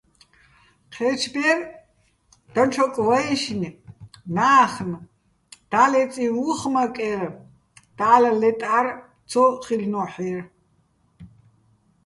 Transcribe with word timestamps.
ჴეჩბერ 0.93 1.59
დაჩოკ 2.53 2.95
ვაჲშნ- 3.07 3.61
ნა́ხნ- 4.35 4.89
და́ლეწიჼ 5.71 6.25
უ̂ხ 6.49 6.61
მაკერ, 6.73 7.21
და́ლ 7.97 8.23
ლე́ტარ 8.41 8.85
ცო 9.29 9.43
ხილ'ნო́ჰ̦ერ. 9.63 10.41